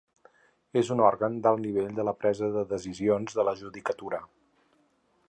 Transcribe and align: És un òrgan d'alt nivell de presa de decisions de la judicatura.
És 0.81 0.87
un 0.95 1.03
òrgan 1.07 1.35
d'alt 1.43 1.61
nivell 1.67 1.93
de 1.99 2.15
presa 2.23 2.49
de 2.57 2.65
decisions 2.73 3.39
de 3.41 3.47
la 3.51 3.57
judicatura. 3.63 4.23